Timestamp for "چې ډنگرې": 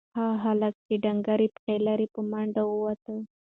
0.85-1.47